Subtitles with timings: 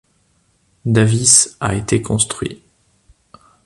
[0.83, 2.63] Davis a été construit.